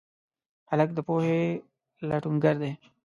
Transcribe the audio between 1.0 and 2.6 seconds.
پوهې لټونګر